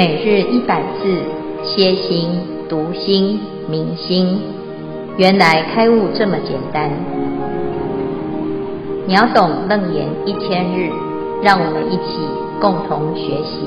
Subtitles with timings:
[0.00, 1.22] 每日一百字，
[1.62, 2.30] 歇心、
[2.70, 4.40] 读心、明心，
[5.18, 6.90] 原来开悟这么简单。
[9.06, 10.88] 秒懂楞严一千日，
[11.42, 12.16] 让我们一起
[12.62, 13.60] 共同学习。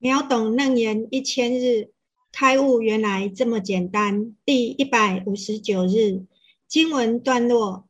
[0.00, 1.90] 秒懂楞严一千日，
[2.32, 4.34] 开悟原来这么简单。
[4.44, 6.24] 第一百五十九日，
[6.66, 7.84] 经文段落：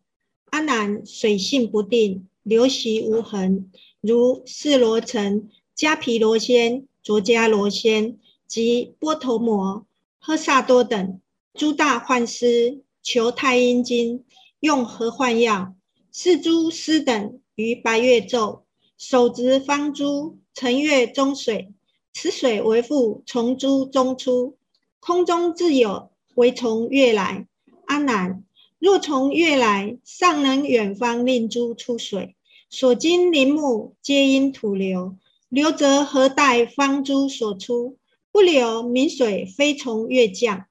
[0.50, 3.70] 阿难，水性不定，流息无痕。
[4.00, 9.86] 如释罗城、迦毗罗仙、卓迦罗仙及波头摩、
[10.22, 11.20] 诃萨多等
[11.54, 14.24] 诸大幻师求太阴经，
[14.60, 15.74] 用何幻药？
[16.12, 18.62] 是诸师等于白月昼，
[18.96, 21.74] 手执方珠，乘月中水，
[22.14, 24.56] 此水为复从珠中出，
[25.00, 27.46] 空中自有，为从月来。
[27.86, 28.44] 阿难，
[28.78, 32.35] 若从月来，尚能远方令珠出水。
[32.78, 35.16] 所经林木皆因土流，
[35.48, 37.96] 流则何待方珠所出？
[38.30, 40.66] 不流，名水非从月降。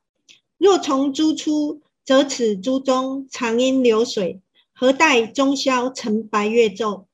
[0.60, 4.40] 若从珠出，则此珠中常因流水，
[4.72, 7.06] 何待终消成白月昼？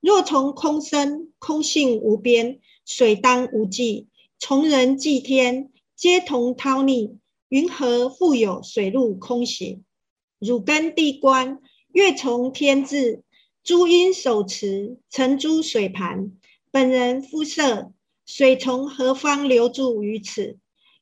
[0.00, 4.08] 若从空生，空性无边，水当无际。
[4.40, 7.18] 从人计天，皆同淘逆，
[7.50, 9.84] 云何复有水入空行？
[10.40, 11.60] 汝根地观，
[11.92, 13.22] 月从天至。
[13.62, 16.32] 珠因手持，成珠水盘，
[16.70, 17.92] 本人肤色，
[18.24, 20.58] 水从何方流注于此？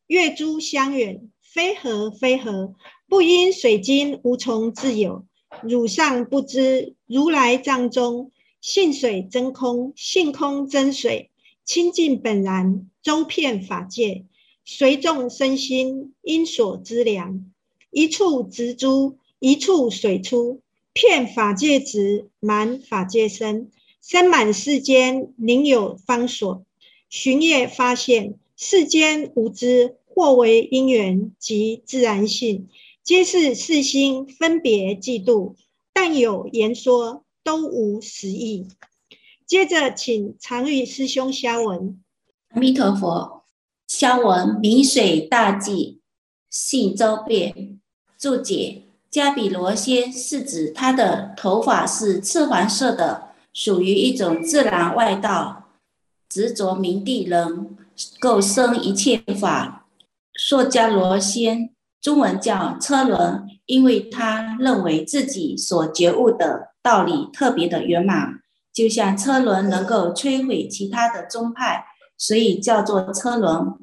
[0.09, 2.75] 月珠相远，非何非何，
[3.09, 5.25] 不因水晶无从自有。
[5.63, 11.31] 汝尚不知，如来藏中性水真空，性空真水，
[11.65, 14.27] 清净本然，周遍法界，
[14.65, 17.53] 随众生心因所资粮，
[17.91, 20.61] 一处植珠，一处水出。
[21.01, 23.71] 遍法界执，满法界身，
[24.03, 26.65] 身满世间，宁有方所？
[27.09, 32.69] 寻业发现，世间无知，或为因缘及自然性，
[33.05, 35.55] 皆是世心分别嫉妒，
[35.93, 38.67] 但有言说，都无实义。
[39.47, 42.03] 接着，请常玉师兄消文。
[42.49, 43.45] 阿弥陀佛，
[43.87, 46.01] 消文名水大忌，
[46.51, 47.79] 性周遍。
[48.19, 48.83] 注解。
[49.19, 55.65] 迦比罗仙是指他的头发是赤黄色的，属于一种自然外道，
[56.29, 57.77] 执着明地能
[58.21, 59.87] 够生一切法。
[60.35, 61.71] 硕迦罗仙，
[62.01, 68.39] 中文叫车轮，因为他认为自己所觉悟的道理特别的圆满，
[68.73, 71.87] 就像车轮能够摧毁其他的宗派，
[72.17, 73.75] 所以叫做车轮。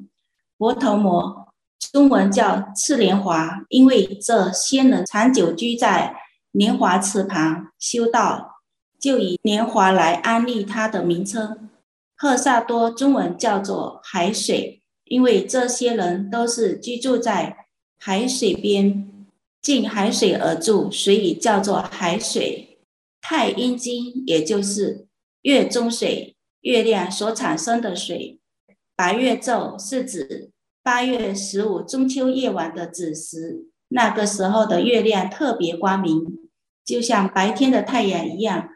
[0.56, 1.45] 佛头摩。
[1.78, 6.14] 中文叫赤莲华，因为这仙人长久居在
[6.52, 8.62] 莲华池旁修道，
[8.98, 11.70] 就以莲华来安立他的名称。
[12.16, 17.66] 赫萨多中文叫做海水，因为这些人都是居住在
[17.98, 19.26] 海水边，
[19.60, 22.78] 近海水而住，所以叫做海水。
[23.20, 25.06] 太阴经也就是
[25.42, 28.40] 月中水，月亮所产生的水。
[28.94, 30.50] 白月昼是指。
[30.86, 36.48] 八月十五中秋夜晚的子时，那个时候的月亮特别光明，
[36.84, 38.68] 就像白天的太阳一样，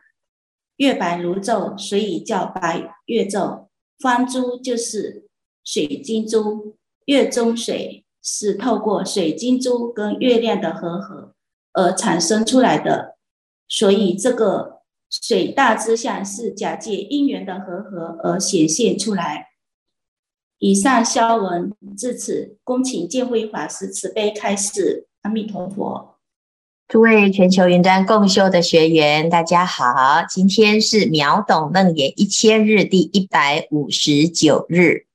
[0.78, 3.68] 月白如昼，所以叫白月昼。
[4.00, 5.28] 方珠就是
[5.62, 11.34] 水晶珠，月中水是透过水晶珠跟月亮的和合
[11.74, 13.18] 而产生出来的，
[13.68, 19.49] 所以这个水大之相是假借因缘的和合而显现出来。
[20.60, 25.06] 以上消文至此，恭请见辉法师慈悲开示。
[25.22, 26.18] 阿弥陀佛。
[26.86, 35.06] 诸位全球云端共修的学员，大家好，今天是秒懂楞严一千日第一百五十九日。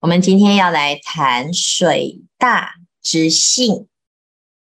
[0.00, 3.86] 我们今天要来谈水大之性，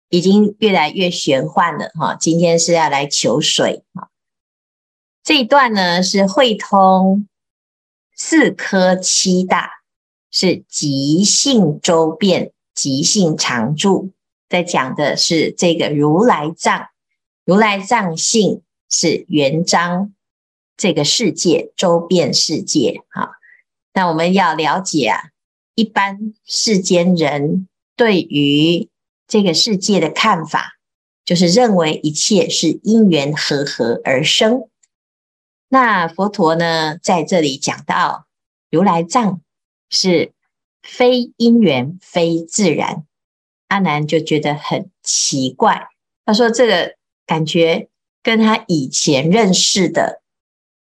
[0.08, 2.16] 已经越来越玄幻了哈。
[2.16, 4.10] 今天是要来求水哈。
[5.22, 7.28] 这一段呢是会通
[8.16, 9.81] 四科七大。
[10.32, 14.12] 是极性周遍，极性常住，
[14.48, 16.88] 在讲的是这个如来藏，
[17.44, 20.14] 如来藏性是圆章
[20.76, 23.02] 这个世界周遍世界。
[23.10, 23.32] 哈，
[23.92, 25.20] 那我们要了解啊，
[25.74, 28.88] 一般世间人对于
[29.28, 30.78] 这个世界的看法，
[31.26, 34.66] 就是认为一切是因缘和合而生。
[35.68, 38.26] 那佛陀呢，在这里讲到
[38.70, 39.42] 如来藏。
[39.92, 40.32] 是
[40.82, 43.06] 非因缘非自然，
[43.68, 45.88] 阿难就觉得很奇怪。
[46.24, 46.96] 他说：“这个
[47.26, 47.88] 感觉
[48.22, 50.22] 跟他以前认识的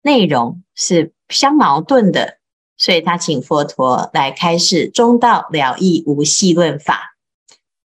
[0.01, 2.39] 内容是相矛盾的，
[2.77, 7.17] 所以他请佛陀来开示中道了义无系论法。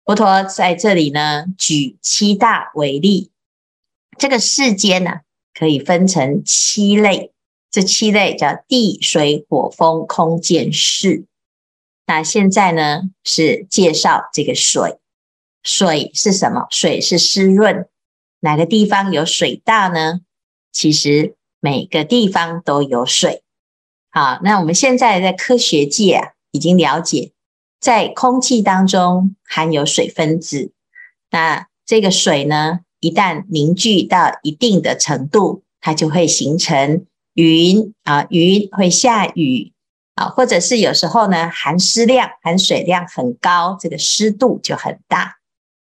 [0.03, 3.31] 佛陀在这里呢，举七大为例，
[4.17, 5.21] 这个世间呢、啊，
[5.53, 7.33] 可以分成七类，
[7.69, 11.25] 这七类叫地水火风空见识。
[12.05, 14.97] 那现在呢，是介绍这个水，
[15.63, 16.67] 水是什么？
[16.69, 17.87] 水是湿润，
[18.39, 20.21] 哪个地方有水大呢？
[20.71, 23.43] 其实每个地方都有水。
[24.09, 27.33] 好，那我们现在在科学界啊，已经了解。
[27.79, 30.71] 在空气当中含有水分子，
[31.29, 37.05] 那这个水呢，一旦凝聚到一定的程度，它就会形成
[37.37, 39.71] 云啊，云会下雨
[40.15, 45.35] 啊，或者是有时候呢，含湿量、含水量很高，这个湿度就很大。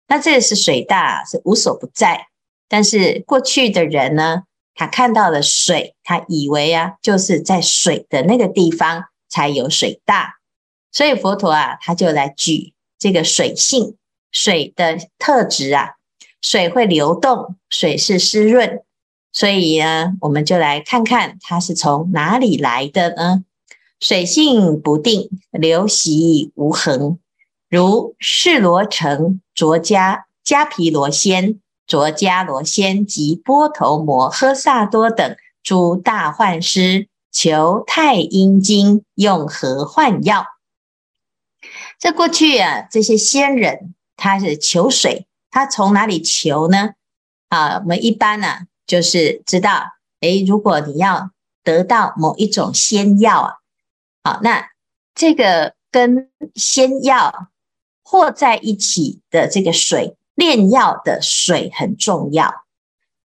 [0.09, 2.27] 那这个是水大，是无所不在。
[2.69, 4.43] 但是过去的人呢，
[4.75, 10.35] 他看到了水，他以为啊，就是在水的那个地方才有水大。
[10.93, 13.97] 所以佛陀啊，他就来举这个水性，
[14.33, 15.95] 水的特质啊，
[16.43, 18.83] 水会流动，水是湿润，
[19.33, 23.45] 所以呢，我们就来看看它是从哪里来的呢？
[24.01, 27.19] 水性不定，流习无恒，
[27.69, 40.47] 如释罗城、卓迦、迦毗罗仙、卓迦罗仙及波头摩、诃萨多等诸大幻师，求太阴经，用何幻药？
[41.99, 46.91] 这过去啊，这些仙人他是求水，他从哪里求呢？
[47.49, 49.85] 啊，我们一般呢、啊，就是知道，
[50.19, 51.31] 诶，如果你要
[51.63, 54.71] 得到某一种仙药啊，好，那
[55.15, 57.51] 这个跟仙药
[58.03, 62.65] 和在一起的这个水炼药的水很重要。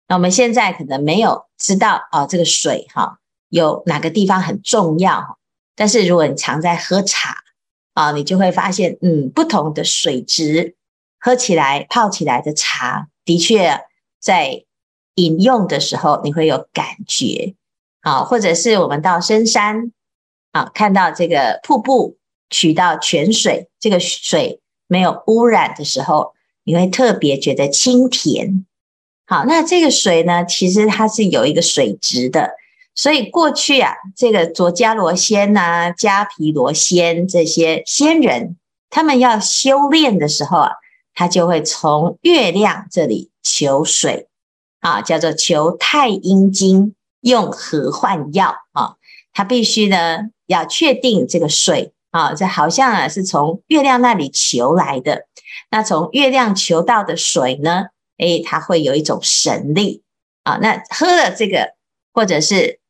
[0.06, 3.18] 那我们现在可能没有知道啊，这个水哈、
[3.50, 5.38] 有哪个地方很重要，
[5.76, 7.36] 但是如果你常在喝茶。
[7.94, 10.76] 啊，你就会发现，嗯，不同的水质，
[11.18, 13.80] 喝起来、泡起来的茶，的确
[14.20, 14.64] 在
[15.18, 17.54] 饮用的时候，你会有感觉。
[18.00, 19.92] 啊，或者是我们到深山，
[20.52, 22.16] 啊，看到这个瀑布
[22.48, 26.32] 取到泉水，这个水没有污染的时候，
[26.64, 28.64] 你会特别觉得清甜。
[29.26, 32.52] 好，那这个水呢，其实它是有一个水质的。
[32.94, 38.56] 所以过去啊，这个卓迦罗仙呐、啊、迦毗罗仙这些仙人，
[38.90, 40.70] 他们要修炼的时候啊，
[41.14, 44.28] 他就会从月亮这里求水
[44.80, 48.96] 啊，叫做求太阴经，用何幻药啊？
[49.32, 55.26] 他必须呢要确定这个水啊，这好像啊是从月亮那里求来的。
[55.70, 57.86] 那从月亮求到的水呢，
[58.18, 60.02] 诶，它会有一种神力
[60.44, 60.58] 啊。
[60.62, 61.74] 那喝了这个，
[62.12, 62.80] 或者是。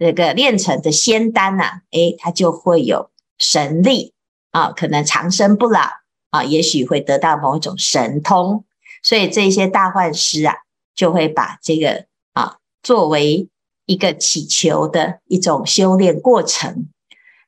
[0.00, 3.10] 这个炼成的仙丹呐、啊，诶，它就会有
[3.40, 4.14] 神力
[4.52, 5.80] 啊，可能长生不老
[6.30, 8.64] 啊，也许会得到某一种神通，
[9.02, 10.54] 所以这些大幻师啊，
[10.98, 13.48] 就会把这个啊作为
[13.86, 16.88] 一个祈求的一种修炼过程。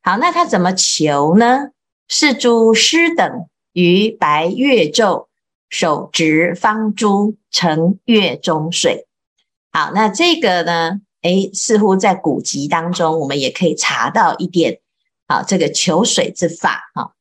[0.02, 1.70] 好，那他怎么求呢？
[2.06, 5.26] 是诸师等于白月昼，
[5.68, 9.08] 手执方珠，盛月中水。
[9.72, 11.00] 好，那这个呢？
[11.22, 14.80] 诶，似乎在古籍当中，我们也可以查到一点，
[15.26, 17.14] 好，这个求水之法，哈。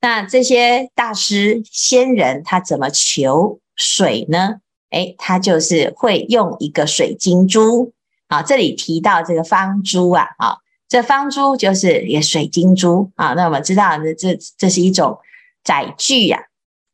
[0.00, 4.61] 那这些大师仙人他怎么求水呢？
[4.92, 7.92] 诶，他就是会用一个水晶珠，
[8.28, 10.56] 啊，这里提到这个方珠啊，啊，
[10.88, 13.32] 这方珠就是一个水晶珠啊。
[13.34, 15.18] 那我们知道，这这这是一种
[15.64, 16.44] 载具呀。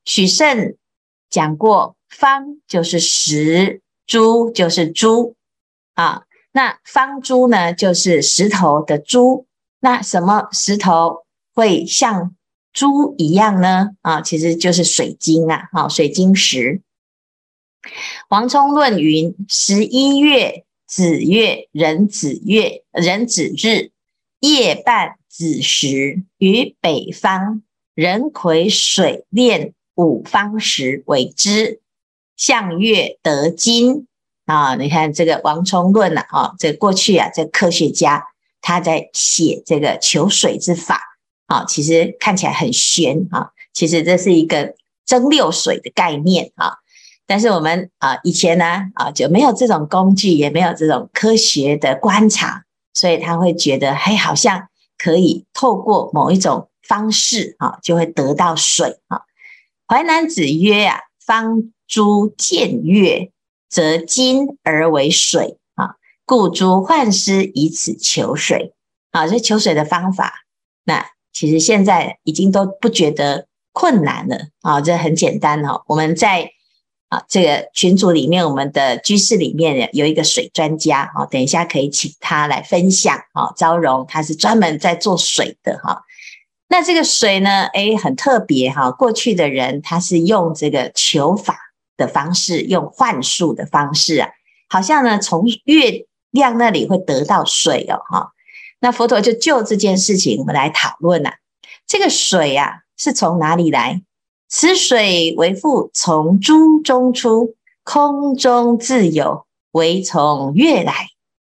[0.04, 0.76] 许慎
[1.28, 5.34] 讲过，方就是石，珠就是珠，
[5.94, 6.22] 啊。
[6.52, 9.46] 那方珠呢，就是石头的珠。
[9.80, 11.24] 那什么石头
[11.54, 12.34] 会像
[12.72, 13.90] 珠一样呢？
[14.02, 16.80] 啊，其实就是水晶啊，啊，水晶石。
[18.28, 23.90] 王充论云：十一月子月，壬子月，壬子日，
[24.40, 27.62] 夜半子时，于北方，
[27.94, 31.80] 人癸水炼五方石为之，
[32.36, 34.06] 向月得金。
[34.46, 38.24] 啊，你看这个王充论呐，啊，这过去啊，这科学家
[38.62, 41.02] 他在写这个求水之法，
[41.46, 46.78] 啊，其实看起来很玄啊，其实这是一个蒸馏水的概念啊，
[47.28, 59.20] 但是我们啊以前呢啊就没有这种工具，也没有这种科学的观察，所以他会觉得，嘿，好像可以透过某一种方式啊，就会得到水啊。
[59.86, 63.30] 淮南子曰啊，方珠见月。
[63.70, 68.72] 则金而为水啊，故诸幻师以此求水。
[69.10, 70.46] 啊，这求水的方法，
[70.84, 71.04] 那
[71.34, 75.82] 其实现在已经都不觉得困难了啊，这很简单哦。
[75.86, 76.50] 我们在
[77.08, 83.52] 啊这个群组里面，我们的居士里面有一个水专家啊，等一下可以请他来分享啊。
[83.56, 86.02] 昭容他是专门在做水的哈。
[86.68, 88.90] 那这个水呢，哎，很特别哈。
[88.90, 91.58] 过去的人他是用这个求法
[91.96, 94.28] 的方式，用幻术的方式啊，
[94.68, 98.32] 好像呢从月亮那里会得到水哦哈。
[98.80, 101.32] 那佛陀就就这件事情，我们来讨论呐。
[101.86, 104.02] 这个水啊，是从哪里来？
[104.48, 111.08] 此水为复从珠中出，空中自有，唯从月来。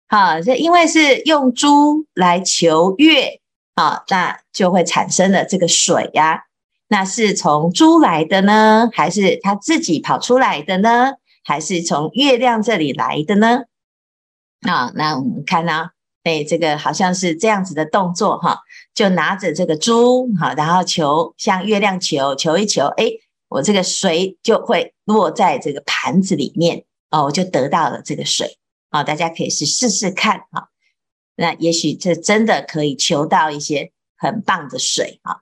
[0.07, 3.39] 好，这因为是用珠来求月，
[3.75, 6.45] 好，那就会产生了这个水呀。
[6.87, 11.13] 那是从珠来的呢，还是它自己跑出来的呢？
[11.43, 13.65] 还是从月亮这里来的呢？
[14.61, 15.91] 啊，那我们看呢。
[16.23, 18.59] 哎，这个好像是这样子的动作哈，
[18.93, 23.05] 就拿着这个珠哈，然后求向月亮求，求一求，哎，
[23.47, 28.57] 我这个水就会落在这个盘子里面哦，我就得到了这个水
[28.89, 30.69] 啊，大家可以去试试看哈，
[31.35, 35.37] 那也许这真的可以求到一些很棒的水啊。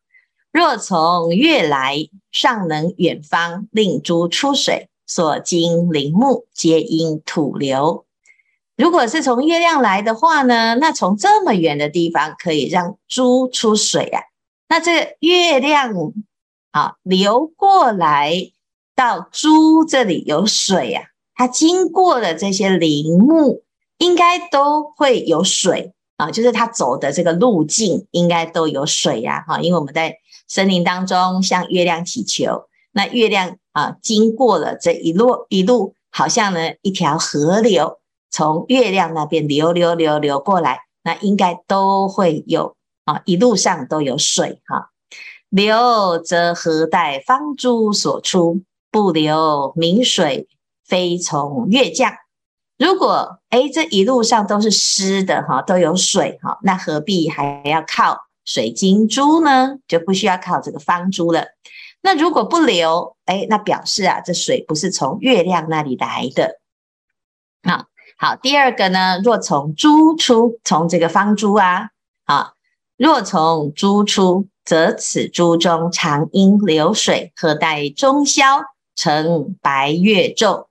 [0.51, 1.97] 若从月来，
[2.31, 8.06] 尚能远方令珠出水，所经林木皆因土流。
[8.77, 14.21] 如果是从月亮来的话呢，那从这么远的地方可以让猪出水啊，
[14.69, 15.91] 那这月亮
[16.69, 18.51] 啊流过来
[18.95, 23.63] 到猪这里有水啊，它经过的这些林木
[23.97, 30.17] 应该都会有水啊，就是它走的这个路径应该都有水呀，哈，因为我们在
[30.47, 37.97] 森林当中向月亮祈求，那月亮啊经过了这一路一路，好像呢一条河流。
[38.37, 44.91] 从月亮那边流流流流过来，那应该都会有啊，一路上都有水哈。
[45.49, 48.61] 流则何待方珠所出？
[48.91, 50.47] 不流明水
[50.85, 52.13] 非从月降。
[52.77, 59.77] 如果诶这一路上都是湿的哈，都有水哈，那何必还要靠水晶珠呢？
[59.87, 61.47] 就不需要靠这个方珠了。
[62.01, 66.59] 那如果不流，诶那表示啊，这水不是从月亮那里来的
[67.63, 67.87] 啊。
[68.19, 71.91] 好，第二个呢，若从珠出，从这个方珠啊，
[72.25, 72.53] 啊，
[72.97, 78.61] 若从珠出，则此珠中常因流水，何待中宵
[78.95, 80.65] 成白月昼？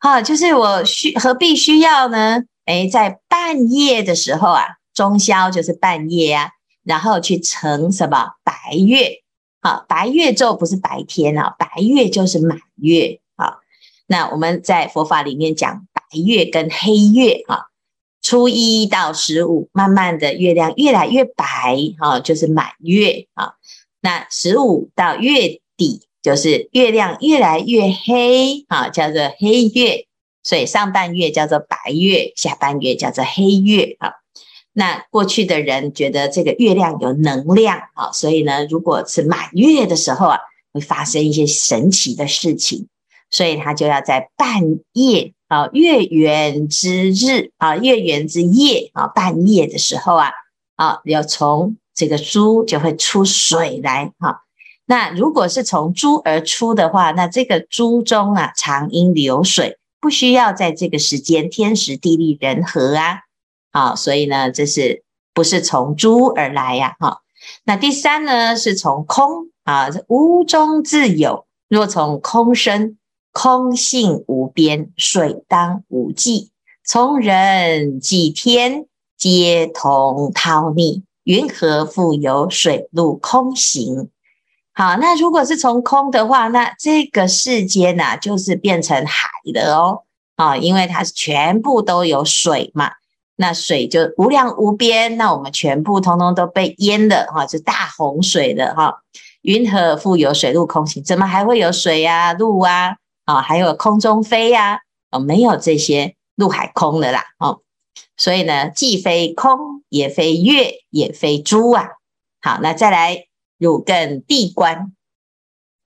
[0.00, 2.42] 哈、就是我需何必需要呢？
[2.66, 6.50] 诶，在半夜的时候啊，中宵就是半夜啊，
[6.82, 9.22] 然后去成什么白月？
[9.60, 13.20] 好、啊，白月昼不是白天啊，白月就是满月。
[13.36, 13.58] 啊，
[14.08, 15.86] 那我们在佛法里面讲。
[16.10, 17.66] 白月跟黑月啊，
[18.20, 23.52] 初一到十五，慢慢的月亮越来越白啊，就是满月啊。
[24.00, 30.06] 那十五到月底，就是月亮越来越黑啊，叫做黑月。
[30.42, 34.14] 所以上半月叫做白月，下半月叫做黑月啊。
[34.72, 40.38] 那过去的人觉得这个月亮有能量啊，所以呢，如果是满月的时候啊，
[40.72, 42.88] 会发生一些神奇的事情，
[43.30, 44.62] 所以他就要在半
[44.94, 45.34] 夜。
[45.50, 50.30] 啊，月圆之日啊，月圆之夜啊，半夜的时候啊，
[50.76, 54.42] 啊，要从这个珠就会出水来哈。
[54.86, 63.22] 那如果是从珠而出的话，那这个珠中啊，常因流水，不需要在这个时间天时地利人和啊。
[63.72, 65.02] 好，所以呢，这是
[65.34, 66.94] 不是从珠而来呀？
[67.00, 67.22] 哈，
[67.64, 72.98] 那第三呢，是从空啊，无中自有，若从空生。
[73.32, 76.50] 空性无边，水当无际。
[76.84, 81.04] 从人即天，皆同淘逆。
[81.24, 84.08] 云何复有水陆空行？
[84.72, 90.02] 好，那如果是从空的话，那这个世间呐、啊，就是变成海的哦。
[90.36, 92.92] 啊，因为它是全部都有水嘛，
[93.36, 95.16] 那水就无量无边。
[95.18, 99.02] 那我们全部通通都被淹了哈，就大洪水的哈。
[99.42, 101.04] 云何复有水陆空行？
[101.04, 102.96] 怎么还会有水啊、路啊？
[103.30, 107.62] 啊，还有空中飞呀，哦，没有这些陆海空的啦，哦，
[108.16, 111.90] 所以呢，既非空，也非月，也非珠啊。
[112.40, 114.92] 好，那再来汝更地观，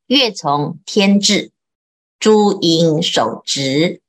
[0.07, 1.53] 月从天至，
[2.19, 4.01] 珠应手执，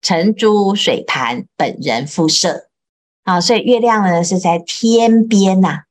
[0.00, 2.70] 成珠水盘，本人复设。
[3.24, 5.82] 啊，所以月亮呢是在天边呐、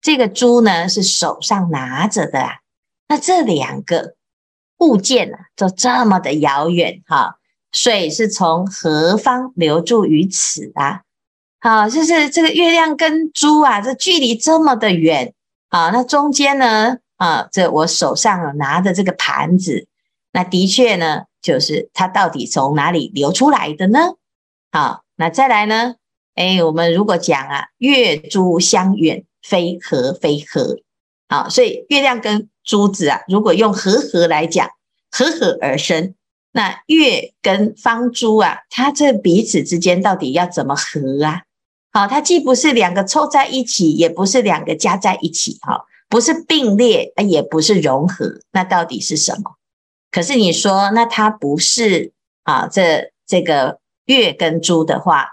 [0.00, 2.60] 这个珠呢是手上拿着的啊。
[3.08, 4.16] 那这两个。
[4.78, 7.38] 物件啊，就这么的遥远哈，
[7.72, 11.02] 水是从何方流注于此啊？
[11.60, 15.34] 好，就是这个月亮跟珠啊，这距离这么的远
[15.68, 19.88] 啊，那中间呢啊，这我手上拿的这个盘子，
[20.32, 24.14] 那的确呢，就是它到底从哪里流出来的呢？
[24.70, 25.96] 好，那再来呢？
[26.36, 30.78] 哎，我们如果讲啊，月珠相远，非合非合。
[31.28, 34.68] 好，所以月亮跟珠子啊，如果用和合来讲，
[35.10, 36.14] 和合而生。
[36.52, 41.42] 那月跟方珠啊，它这彼此之间到底要怎么合啊？
[41.92, 49.56] 好，它既不是两个凑在一起，也不是两个加在一起，哈，不是并列，也不是融合，那到底是什么？
[50.10, 52.12] 可是你说，那它不是
[52.44, 52.66] 啊？
[52.66, 55.26] 这这个月跟珠的话，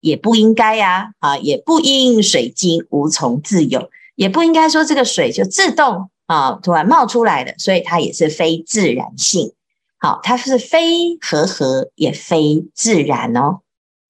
[0.00, 3.90] 也不应该呀，啊，也不应水晶无从自有。
[4.18, 9.54] 也不应该说这个水就自动啊突然冒出来的，所以它也是非自然性。
[9.96, 13.60] 好，它是非和合，也非自然哦。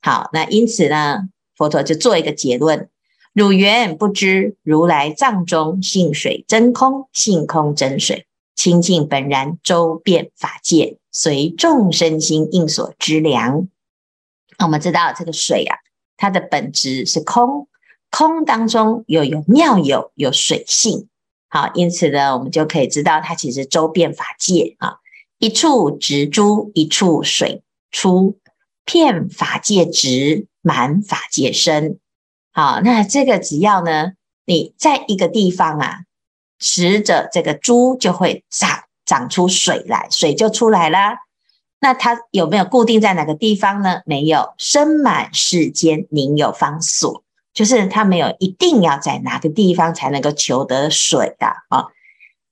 [0.01, 2.89] 好，那因此呢，佛陀就做一个结论：
[3.35, 8.25] 汝缘不知如来藏中性水真空，性空真水，
[8.57, 13.69] 清净本然，周遍法界，随众生心应所知量。
[14.61, 15.77] 我们知道这个水啊，
[16.17, 17.69] 它的本质是空。
[18.11, 21.09] 空当中又有妙有有水性，
[21.49, 24.97] 好，因此呢，我们就可以知道它其实周遍法界啊，
[25.39, 28.39] 一处植株，一处水出，
[28.85, 31.99] 遍法界植，满法界生。
[32.53, 34.13] 好，那这个只要呢，
[34.47, 36.01] 你在一个地方啊，
[36.59, 41.19] 持着这个珠就会长长出水来，水就出来啦。
[41.81, 44.01] 那它有没有固定在哪个地方呢？
[44.05, 47.23] 没有，生满世间，宁有方所。
[47.59, 51.87] 就是它没有一定要在哪个地方才能够求得水的啊。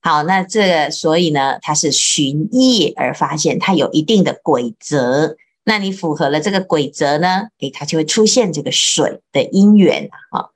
[0.01, 5.37] 好，那这个所以呢，它是寻意而发现，它有一定的规则。
[5.63, 10.49] 那你符合了这个规则呢，诶，它就会出现这个水的因缘啊。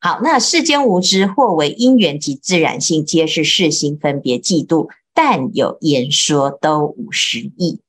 [0.00, 7.80] 好，那世间无知，或为因缘及自然性，皆是世心分别嫉妒，但有言说，都无实义。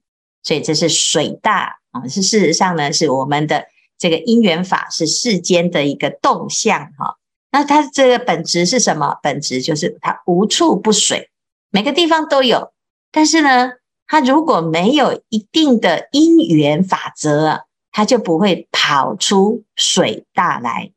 [0.41, 3.65] 所以这是水大啊，是事实上呢，是我们的。
[3.97, 7.17] 这个因缘法是世间的一个动向哈，
[7.51, 9.17] 那它这个本质是什么？
[9.23, 11.29] 本质就是它无处不水，
[11.71, 12.71] 每个地方都有。
[13.11, 13.71] 但是呢，
[14.05, 20.91] 它如果没有一定的因缘法则，它就不会跑出水大来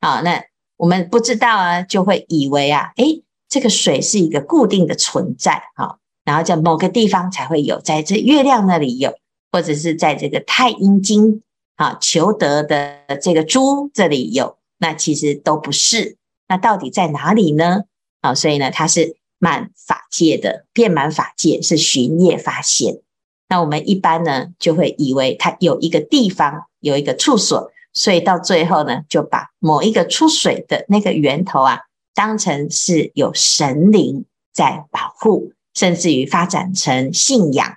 [0.00, 0.20] 啊。
[0.22, 0.42] 那
[0.78, 9.12] 我们不知道啊，就会以为啊，诶，这个水是一个固定的存在哈，然后在某个地方才会有，在这月亮那里有，
[9.52, 11.42] 或者是在这个太阴经。
[11.76, 16.16] 啊，求得的这个珠这里有，那其实都不是。
[16.48, 17.82] 那到底在哪里呢？
[18.22, 23.00] 啊，所以呢，它是满法界的，遍满法界是循业发现。
[23.48, 31.80] 那我们一般呢，就会以为它有一个地方有一个处所，所以到最后呢，就把某一个出水的那个源头啊，
[32.14, 37.76] 当成是有神灵在保护，甚至于发展成信仰。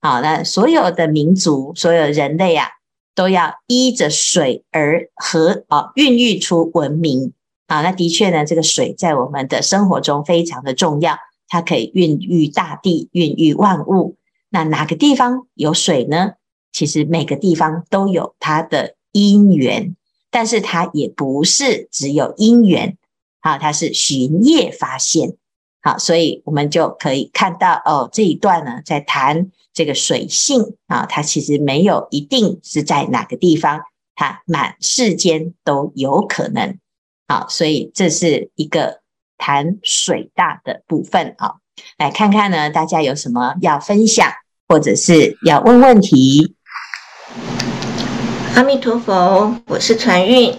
[0.00, 2.68] 好，那所有的民族，所有人类啊。
[3.18, 7.32] 都要依着水而和啊，孕育出文明
[7.66, 7.82] 啊。
[7.82, 14.14] 那的确呢，这个水在我们的生活中非常的重要，它可以孕育大地，孕育万物。
[14.50, 16.34] 那哪个地方有水呢？
[16.70, 19.96] 其实每个地方都有它的因缘，
[20.30, 22.96] 但是它也不是只有因缘
[23.40, 25.34] 啊，它是循业发现。
[25.88, 29.50] 好，所以我们就可以看到哦，这一段呢，在谈。
[29.74, 33.82] 这个水性啊，它其实没有一定是在哪个地方，
[34.16, 36.76] 它满世间都有可能。
[37.28, 39.02] 好，所以这是一个
[39.36, 41.52] 谈水大的部分啊。
[41.96, 44.28] 来看看呢，大家有什么要分享，
[44.66, 46.56] 或者是要问问题？
[48.56, 50.52] 阿弥陀佛，我是传运，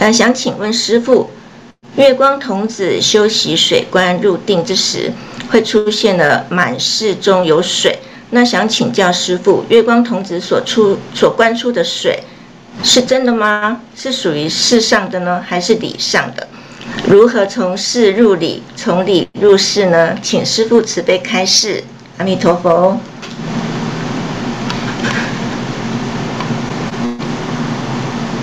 [0.00, 1.30] 呃，想请问师傅，
[1.96, 5.10] 月光童子修习水观入定之时，
[5.50, 7.98] 会出现了满室中有水。
[8.30, 12.22] 那想请教师父，月光童子所出所观出的水
[12.82, 13.80] 是真的吗？
[13.96, 16.46] 是属于世上的呢，还是理上的？
[17.08, 20.14] 如何从事入理，从理入世呢？
[20.20, 21.82] 请师父慈悲开示。
[22.18, 22.98] 阿弥陀佛。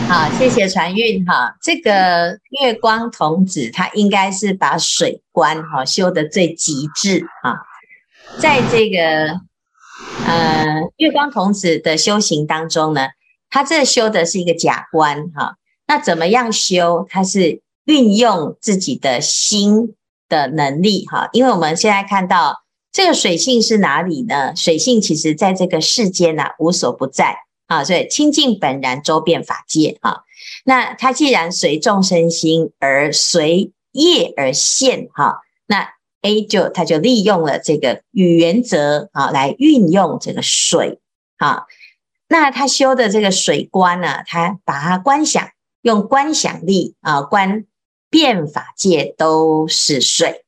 [0.07, 1.55] 好，谢谢传运哈。
[1.61, 7.57] 这个月光童子他应该是把水观哈修得最极致哈，
[8.39, 9.41] 在这个。
[10.25, 13.09] 呃，月光童子的修行当中呢，
[13.49, 15.55] 他这修的是一个假观哈。
[15.87, 17.05] 那怎么样修？
[17.09, 19.95] 他是运用自己的心
[20.27, 21.29] 的能力哈。
[21.31, 24.53] 因为我们现在看到这个水性是哪里呢？
[24.55, 27.37] 水性其实在这个世间呐、啊，无所不在
[27.73, 30.21] 啊，所以清净本然，周遍法界啊。
[30.65, 35.89] 那它既然随众生心而随业而现哈、那
[36.21, 40.99] A 就他就利用了这个语原则啊，来运用这个水
[41.37, 41.65] 啊。
[42.29, 45.49] 那他修的这个水观呢，他把它观想，
[45.81, 47.65] 用观想力啊，观
[48.09, 50.45] 遍法界都是水。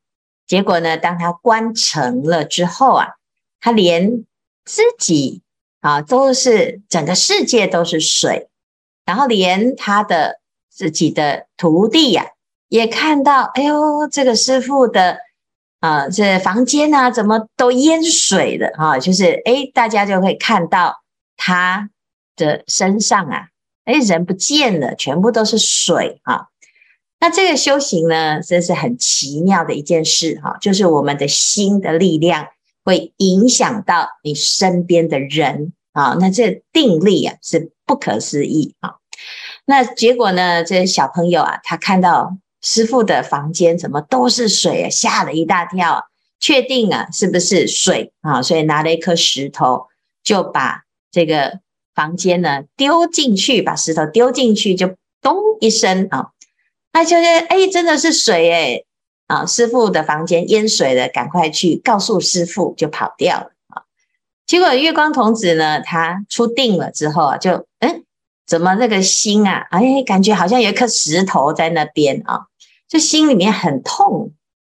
[0.47, 3.07] 结果呢，当他观成了之后啊，
[3.59, 4.23] 他连
[4.63, 5.41] 自己
[5.85, 8.49] 啊都是整个世界都是水，
[9.05, 12.27] 然后连他的自己的徒弟呀、啊，
[12.69, 15.19] 也看到，哎呦，这个师傅的
[15.81, 18.97] 啊这房间啊，怎么都淹水了啊？
[18.97, 21.03] 就是哎，大家就会看到
[21.37, 21.91] 他
[22.35, 23.49] 的身上啊，
[23.83, 26.47] 哎，人不见了，全部都是水啊。
[27.19, 32.47] 那这个修行呢，真是很奇妙的一件事哈，就是我们的心的力量
[32.85, 38.95] 会影响到你身边的人啊，那这定力啊是不可思议啊。
[39.65, 46.05] 那结果呢，这小朋友啊，他看到师父的房间怎么都是水啊，吓了一大跳，
[46.39, 49.87] 确定啊是不是水啊，所以拿了一颗石头
[50.23, 51.59] 就把这个
[51.93, 56.29] 房间呢丢进去，把石头丢进去，就咚一声啊。
[56.91, 58.83] 他就说：“哎，真的是水哎！
[59.27, 63.83] 啊，师父的房间淹水了，赶快去告诉师父，就跑掉了啊。
[64.45, 68.03] 结果月光童子呢，他出定了之后啊，就嗯，
[68.45, 72.45] 怎么那个心啊，哎，感觉好像有一颗石头在那边啊，
[72.87, 74.31] 就心里面很痛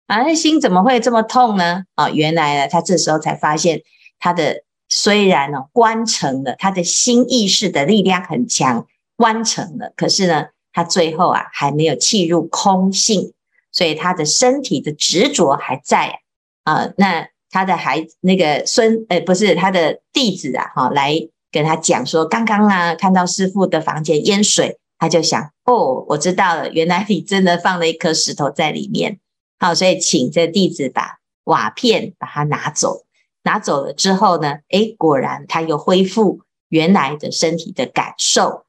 [0.06, 0.22] 啊。
[0.22, 1.84] 那心怎么会这么痛呢？
[1.94, 3.82] 啊，原来呢，他这时候才发现，
[4.18, 13.32] 他的虽然呢关成了，他的心意识的力量很强，关成了，可是呢。”他最后啊，还没有契入空性，
[13.76, 16.20] 所以他的身体的执着还在
[16.64, 21.14] 啊、那他的孩那个孙，呃，不是他的弟子啊，哈，来
[21.52, 29.20] 跟他讲说，刚刚啊，看到师父的房间淹水，他就想，哦，我知道了，原来你真的放了一颗石头在里面。
[29.58, 33.04] 好，所以请这弟子把瓦片把它拿走，
[33.44, 38.64] 拿走了之后呢，诶，果然他又恢复原来的身体的感受。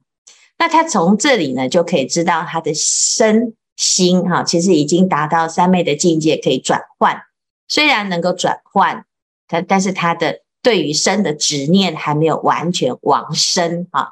[0.58, 7.22] 那他从这里呢，就可以知道他的身心哈，其实已经达到三昧的境界，可以转换。
[7.68, 9.06] 虽然能够转换，
[9.46, 14.08] 他但是他的对于身的执念还没有完全往生啊，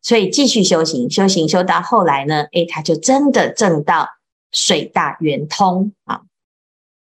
[0.00, 4.08] 所以继续修行，修行修到后来呢，诶，他就真的证到
[4.50, 6.22] 水大圆通啊。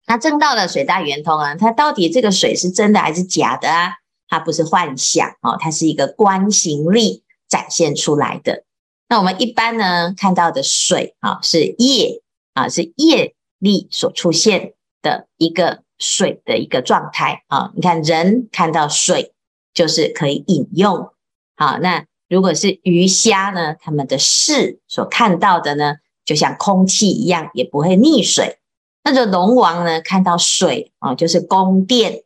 [0.05, 3.93] 那证到了水大圆通啊，他到底这个水是真的还是假的啊？
[4.29, 8.63] 它不是幻想哦，它是一个观行力展现出来的。
[9.09, 17.71] 那我们一般呢看到的水啊，是业啊，是业力所出现的一个水的一个状态啊。
[17.75, 19.33] 你看人看到水
[19.73, 21.11] 就是可以饮用，
[21.55, 28.57] 好，那如果是鱼虾呢，他们的视所看到的呢，就像空气一样，也不会溺水。
[29.03, 32.23] 那个龙王呢看到水啊，就是宫殿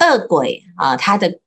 [0.00, 1.40] 恶鬼啊，他的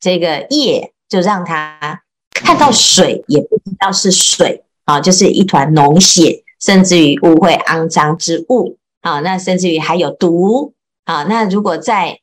[0.00, 2.01] 这个业就让他。
[2.34, 11.24] 看到水也不知道是水啊，就是一团脓血，甚至于污秽肮脏之物啊，那甚至于还有毒啊。
[11.24, 12.18] 那如果在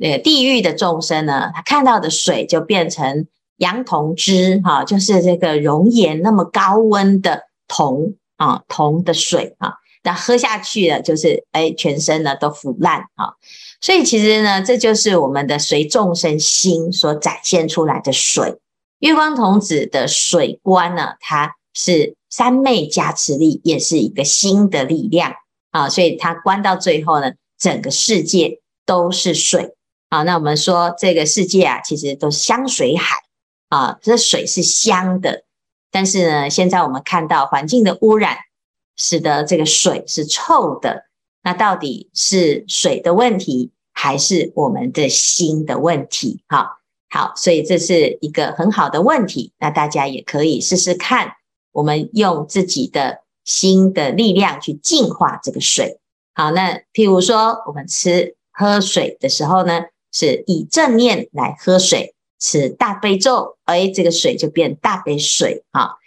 [0.00, 3.26] 呃地狱的众生呢，他看到的水就变成
[3.58, 13.34] 阳铜汁哈，就是这个熔岩那么高温的铜啊铜的水啊，那喝下去了就是哎全身呢都腐烂啊。
[13.80, 18.56] 所以其实呢，这就是我们的随众生心所展现出来的水。
[19.04, 25.34] 月光童子的水观呢，它是三昧加持力，也是一个心的力量
[25.72, 29.76] 啊，所以它关到最后呢，整个世界都是水
[30.08, 30.22] 啊。
[30.22, 33.16] 那我们说这个世界啊，其实都是香水海
[33.68, 35.44] 啊，这水是香的，
[35.90, 38.38] 但是呢，现在我们看到环境的污染，
[38.96, 41.04] 使得这个水是臭的。
[41.42, 46.42] 那到底是水的问题，还是我们的心的问题？
[46.48, 46.78] 哈。
[47.14, 51.34] 好，所以这是一个很好的问题，那大家也可以试试看，
[51.70, 56.00] 我们用自己的心的力量去净化这个水。
[56.34, 65.62] 好，那譬如说我们吃喝水的时候呢，是以正念来喝水，吃大悲咒，哎，这个水就变大悲水。
[65.70, 65.98] 哈，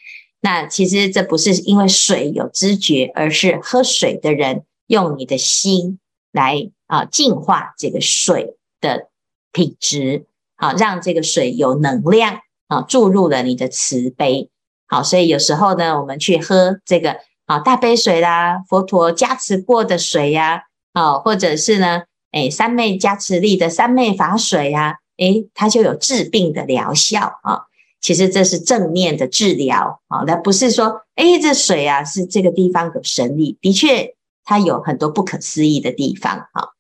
[0.42, 6.00] 那其实这不是因为水有知觉，而是喝水的人用你的心
[6.34, 9.08] 来啊净化这个水的
[9.54, 10.26] 品质。
[10.58, 14.50] 好，让这个水有能量啊，注入了你的慈悲。
[14.88, 27.64] 好，所以有时候呢，我们去喝这个啊大杯水啦，佛陀加持过的水呀，啊，或者是呢，哎，三昧加持力的三昧法水啊，哎，它就有治病的疗效啊。
[28.00, 34.16] 其实这是正面的治疗啊，那不是说，哎，这水啊是这个地方有神力，的确
[34.46, 36.77] 它有很多不可思议的地方啊。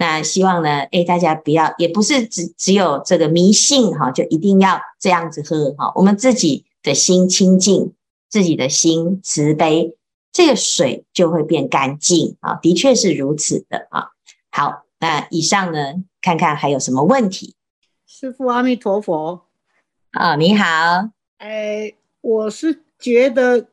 [0.00, 5.92] 那希望呢，哎，大家不要，也不是只只有这个迷信哈，就一定要这样子喝哈。
[5.96, 7.92] 我们自己的心清净，
[8.28, 9.96] 自己的心慈悲，
[10.30, 12.54] 这个水就会变干净啊。
[12.62, 14.10] 的确是如此的啊。
[14.50, 17.56] 好，那以上呢，看看还有什么问题？
[18.06, 19.42] 师父阿弥陀佛。
[20.12, 20.64] 啊，你好。
[21.38, 23.66] 哎，我是觉得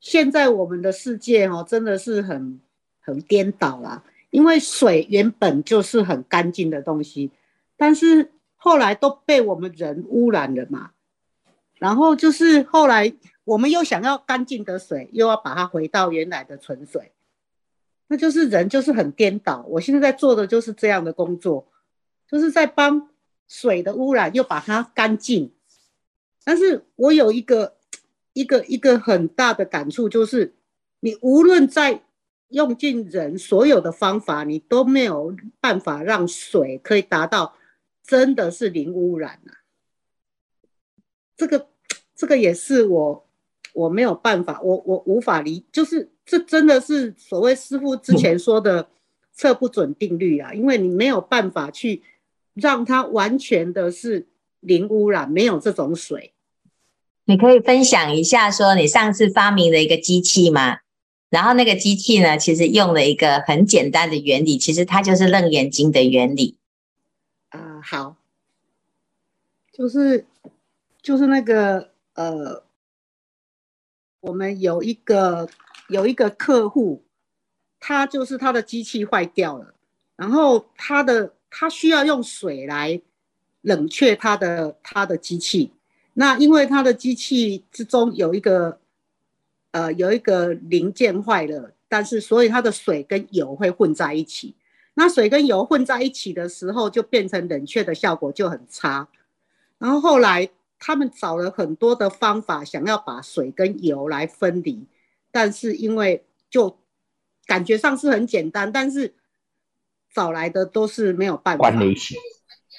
[0.00, 2.60] 现在我们的世界哦，真的是很
[3.00, 4.02] 很颠倒啦。
[4.34, 7.30] 因为水原本就是很干净的东西，
[7.76, 10.90] 但是后来都被我们人污染了嘛。
[11.78, 17.12] 然后就是后来我们又想要干净的水，又要把它回到原来的纯水，
[18.08, 19.64] 那就是人就是很颠倒。
[19.68, 21.68] 我现在在做的就是这样的工作，
[22.28, 23.10] 就是在帮
[23.46, 25.52] 水的污染又把它干净。
[26.42, 27.76] 但是我有一个
[28.32, 30.56] 一个一个很大的感触，就是
[30.98, 32.02] 你无论在
[32.54, 37.56] 用尽人所有的方法，你都没有办法让水可以达到
[38.06, 39.50] 真的是零污染啊！
[41.36, 41.68] 这个
[42.14, 43.26] 这个也是我
[43.72, 48.88] 我没有办法，我我无法理，就是这真的是所谓师傅之前说的
[49.32, 52.02] 测不准定律啊，因为你没有办法去
[52.54, 54.28] 让它完全的是
[54.60, 56.32] 零污染，没有这种水。
[57.24, 60.83] 你可以分享一下，说你上次发明的一个机器吗？
[61.34, 66.56] 然后那个机器呢，其实用了一个很简单的原理，其实它就是《楞眼睛》的原理。
[67.48, 68.16] 啊、呃，好，
[69.72, 70.24] 就是
[71.02, 72.62] 就是那个呃，
[74.20, 75.48] 我们有一个
[75.88, 77.02] 有一个客户，
[77.80, 79.74] 他就是他的机器坏掉了，
[80.14, 83.02] 然后他的他需要用水来
[83.62, 85.72] 冷却他的他的机器，
[86.12, 88.78] 那因为他的机器之中有一个。
[89.74, 94.54] 呃，有一个零件坏了，但是所以它的水跟油会混在一起。
[94.94, 99.08] 那水跟油混在一起的时候，就变成冷却的效果就很差。
[99.78, 104.86] 然后后来他们找了很多的方法，想要把水跟油来分离，
[105.32, 106.78] 但是因为就
[107.46, 109.12] 感觉上是很简单，但是
[110.14, 111.68] 找来的都是没有办法。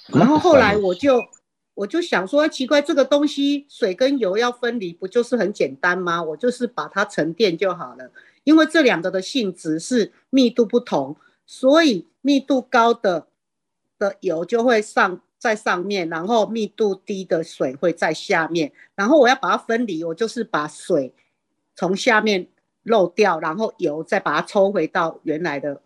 [0.08, 1.22] 然后后来我就。
[1.76, 6.24] 我就想说，奇怪，这个东西水跟油要分离，不就是很简单吗？
[6.24, 8.12] 我就是把它沉淀就好了。
[8.46, 13.28] 因为这两个的性质是密度不同，所以密度高的
[14.00, 18.72] 的油就会上在上面，然后密度低的水会在下面。
[18.96, 21.14] 然后我要把它分离，我就是把水
[21.76, 22.48] 从下面
[22.84, 25.82] 漏掉，然后油再把它抽回到原来的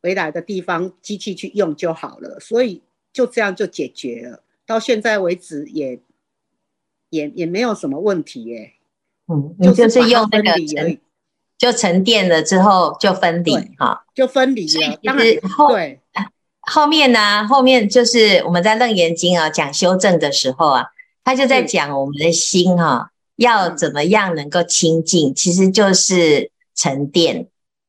[0.00, 2.38] 回来的地方，机器去用就好了。
[2.38, 4.42] 所以就这样就解决了。
[4.66, 6.00] 到现在为止也
[7.10, 8.72] 也也没有什么问题耶，
[9.28, 11.00] 嗯，你就是用那个沉，
[11.56, 14.98] 就沉淀了之后就分离哈，就分离了。
[15.04, 16.00] 当然后对
[16.60, 20.86] 后面呢，后面就是我们在楞严经啊讲修正的时候啊，
[21.22, 27.46] 他就在讲我们的心哈要怎么样能够清净，其实就是沉淀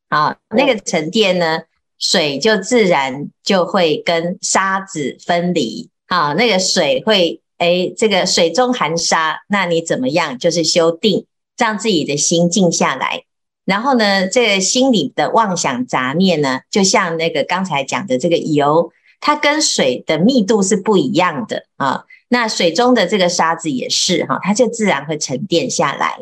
[0.10, 1.63] 啊，那个沉淀呢，
[1.98, 5.90] 水就自然就会跟沙子分离。
[6.10, 10.39] 好，那个水会，哎，这个水中含沙，那你怎么样？
[10.39, 11.26] 就是修定，
[11.58, 13.24] 让自己的心静下来。
[13.65, 22.06] 然后呢，这个心里的妄想杂念呢，就像那个刚才讲的这个油，它跟水的密度是不一样的啊。
[22.30, 26.20] 那水中的这个沙子也是哈，它就自然会沉淀下来。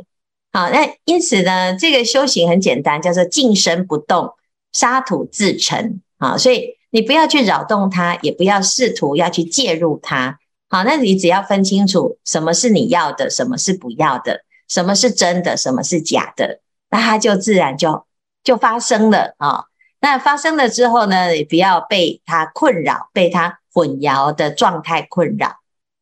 [0.52, 4.32] 好，那因此呢，这个修行很简单，叫做静身不动，
[4.74, 6.36] 沙土自沉啊。
[6.36, 6.76] 所以。
[6.96, 10.40] 你不要去扰动它，也不要试图要去介入它。
[10.70, 18.06] 好，那你只要分清楚什么是你要的，什么是不要的，什么是真的，什么是假的，那它就自然就
[18.46, 19.66] 就发生了啊。
[20.00, 25.58] 那发生了之后呢，你不要被它困扰，被它混淆的状态困扰。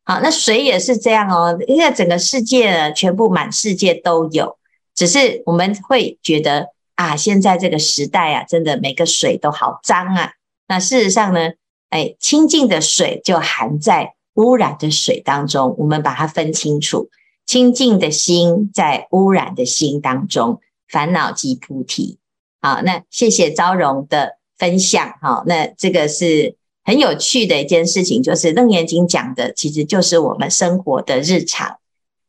[0.06, 4.60] 好，那水也是这样哦，因为整个世界呢，全部满世界都有，
[4.94, 10.34] 只是我们会觉得啊，现在这个时代啊，真的每个水都好脏啊。
[10.68, 11.52] 那事实上呢，
[11.90, 15.76] 哎，清净的水就含在污染的水当中。
[15.78, 17.10] 我们把它分清楚，
[17.46, 22.18] 清净的心在污染的心当中，烦恼即菩提。
[22.62, 25.14] 好，那谢谢昭容的分享。
[25.22, 31.78] 好，那这个是很有趣的一件事情，就是《楞严经》讲的，其实就是我们生活的日常。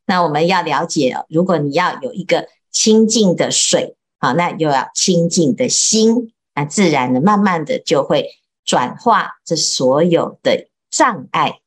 [0.05, 6.33] 那我们要了解，如果你要有一个清净的水，好，那又要清净的心。
[6.55, 8.29] 那自然的慢慢的就会
[8.63, 11.59] 转化这所有的障碍